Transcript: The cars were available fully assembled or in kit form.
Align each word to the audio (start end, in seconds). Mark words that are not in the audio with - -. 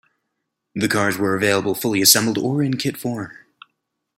The 0.73 0.87
cars 0.87 1.19
were 1.19 1.35
available 1.35 1.75
fully 1.75 2.01
assembled 2.01 2.39
or 2.39 2.63
in 2.63 2.75
kit 2.77 2.97
form. 2.97 3.37